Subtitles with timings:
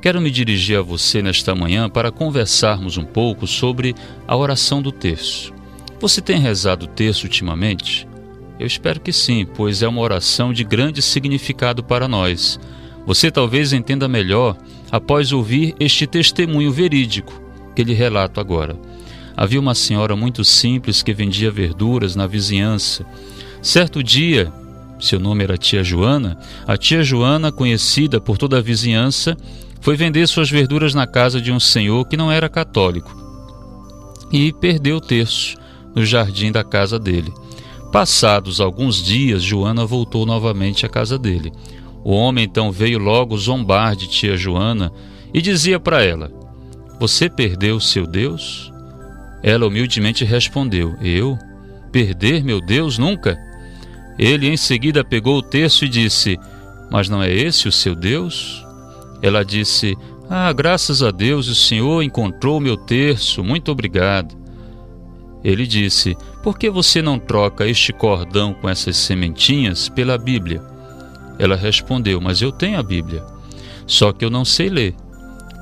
[0.00, 3.94] Quero me dirigir a você nesta manhã para conversarmos um pouco sobre
[4.26, 5.52] a oração do terço.
[6.00, 8.08] Você tem rezado o terço ultimamente?
[8.58, 12.58] Eu espero que sim, pois é uma oração de grande significado para nós.
[13.06, 14.56] Você talvez entenda melhor
[14.90, 17.38] após ouvir este testemunho verídico
[17.76, 18.76] que lhe relato agora.
[19.36, 23.04] Havia uma senhora muito simples que vendia verduras na vizinhança.
[23.60, 24.50] Certo dia,
[24.98, 29.36] seu nome era Tia Joana, a tia Joana, conhecida por toda a vizinhança,
[29.80, 33.20] foi vender suas verduras na casa de um senhor que não era católico
[34.32, 35.56] e perdeu o terço
[35.94, 37.32] no jardim da casa dele.
[37.92, 41.52] Passados alguns dias, Joana voltou novamente à casa dele.
[42.04, 44.92] O homem então veio logo zombar de tia Joana
[45.34, 46.30] e dizia para ela:
[47.00, 48.72] Você perdeu seu Deus?
[49.42, 51.36] Ela humildemente respondeu: Eu?
[51.90, 53.36] Perder meu Deus nunca?
[54.16, 56.38] Ele em seguida pegou o terço e disse:
[56.90, 58.64] Mas não é esse o seu Deus?
[59.22, 59.96] Ela disse:
[60.28, 64.36] Ah, graças a Deus o Senhor encontrou meu terço, muito obrigado.
[65.42, 70.62] Ele disse: Por que você não troca este cordão com essas sementinhas pela Bíblia?
[71.38, 73.24] Ela respondeu: Mas eu tenho a Bíblia,
[73.86, 74.94] só que eu não sei ler.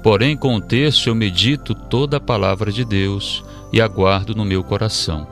[0.02, 4.62] Porém, com o terço eu medito toda a palavra de Deus e aguardo no meu
[4.62, 5.27] coração.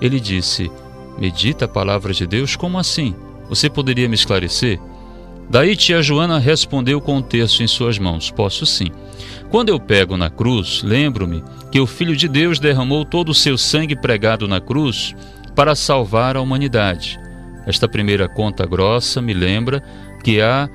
[0.00, 0.70] Ele disse:
[1.18, 2.56] Medita a palavra de Deus?
[2.56, 3.14] Como assim?
[3.48, 4.80] Você poderia me esclarecer?
[5.48, 8.90] Daí tia Joana respondeu com o terço em suas mãos: Posso sim.
[9.50, 13.56] Quando eu pego na cruz, lembro-me que o Filho de Deus derramou todo o seu
[13.56, 15.14] sangue pregado na cruz
[15.54, 17.18] para salvar a humanidade.
[17.66, 19.82] Esta primeira conta grossa me lembra
[20.22, 20.68] que há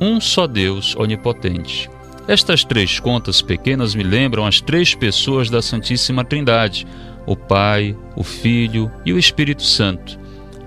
[0.00, 1.88] um só Deus onipotente.
[2.28, 6.86] Estas três contas pequenas me lembram as três pessoas da Santíssima Trindade:
[7.24, 10.18] o Pai, o Filho e o Espírito Santo.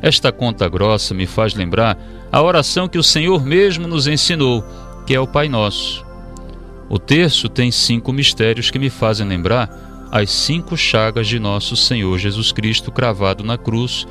[0.01, 1.97] Esta conta grossa me faz lembrar
[2.31, 4.63] a oração que o Senhor mesmo nos ensinou,
[5.05, 6.05] que é o Pai Nosso.
[6.87, 12.17] O terço tem cinco mistérios que me fazem lembrar as cinco chagas de nosso Senhor
[12.17, 14.07] Jesus Cristo cravado na cruz,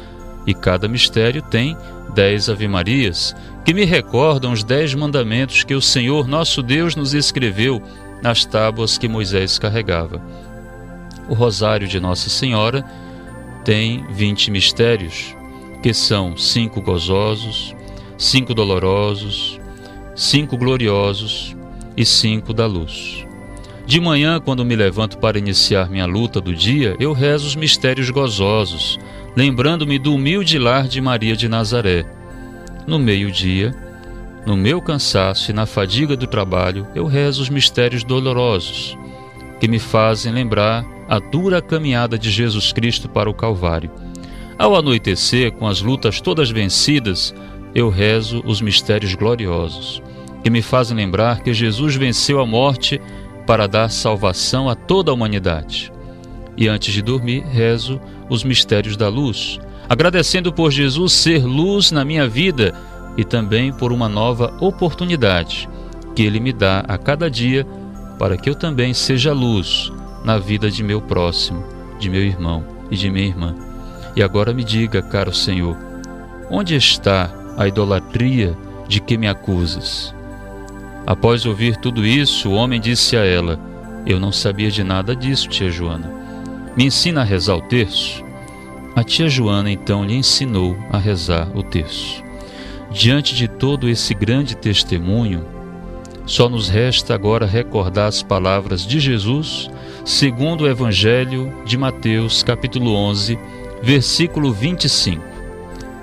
[0.46, 1.76] e cada mistério tem
[2.14, 3.34] dez Ave-Marias,
[3.64, 7.82] que me recordam os dez mandamentos que o Senhor nosso Deus nos escreveu
[8.22, 10.22] nas tábuas que Moisés carregava.
[11.28, 12.84] O Rosário de Nossa Senhora
[13.64, 15.36] tem vinte mistérios,
[15.82, 17.74] que são cinco gozosos,
[18.18, 19.58] cinco dolorosos,
[20.14, 21.56] cinco gloriosos,
[21.98, 23.26] e cinco da luz.
[23.84, 28.08] De manhã, quando me levanto para iniciar minha luta do dia, eu rezo os mistérios
[28.08, 29.00] gozosos,
[29.34, 32.06] lembrando-me do humilde lar de Maria de Nazaré.
[32.86, 33.74] No meio-dia,
[34.46, 38.96] no meu cansaço e na fadiga do trabalho, eu rezo os mistérios dolorosos,
[39.58, 43.90] que me fazem lembrar a dura caminhada de Jesus Cristo para o Calvário.
[44.56, 47.34] Ao anoitecer, com as lutas todas vencidas,
[47.78, 50.02] eu rezo os mistérios gloriosos
[50.42, 53.00] que me fazem lembrar que Jesus venceu a morte
[53.46, 55.92] para dar salvação a toda a humanidade.
[56.56, 62.04] E antes de dormir, rezo os mistérios da luz, agradecendo por Jesus ser luz na
[62.04, 62.74] minha vida
[63.16, 65.68] e também por uma nova oportunidade
[66.16, 67.64] que Ele me dá a cada dia
[68.18, 69.92] para que eu também seja luz
[70.24, 71.64] na vida de meu próximo,
[71.98, 73.54] de meu irmão e de minha irmã.
[74.16, 75.76] E agora me diga, caro Senhor,
[76.50, 80.14] onde está a idolatria de que me acusas?
[81.04, 83.58] Após ouvir tudo isso, o homem disse a ela:
[84.06, 86.08] Eu não sabia de nada disso, tia Joana.
[86.76, 88.24] Me ensina a rezar o terço?
[88.94, 92.22] A tia Joana então lhe ensinou a rezar o terço.
[92.92, 95.44] Diante de todo esse grande testemunho,
[96.24, 99.68] só nos resta agora recordar as palavras de Jesus,
[100.04, 103.38] segundo o Evangelho de Mateus, capítulo 11,
[103.82, 105.24] versículo 25.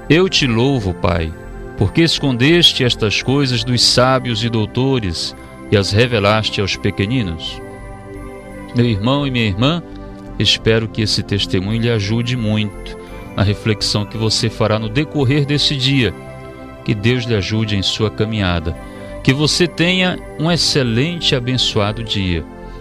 [0.09, 1.31] Eu te louvo, Pai
[1.77, 5.35] porque escondeste estas coisas dos sábios e doutores
[5.71, 7.61] e as revelaste aos pequeninos?
[8.75, 9.83] Meu irmão e minha irmã,
[10.39, 12.97] espero que esse testemunho lhe ajude muito
[13.35, 16.13] na reflexão que você fará no decorrer desse dia.
[16.83, 18.75] Que Deus lhe ajude em sua caminhada.
[19.23, 22.45] Que você tenha um excelente e abençoado dia.